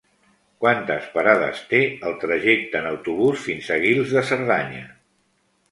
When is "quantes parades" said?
0.63-1.61